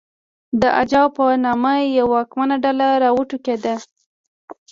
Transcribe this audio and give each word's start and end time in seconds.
د 0.61 0.63
اجاو 0.81 1.13
په 1.17 1.23
نامه 1.45 1.73
یوه 1.99 2.09
واکمنه 2.13 2.55
ډله 2.63 2.87
راوټوکېده 3.03 3.73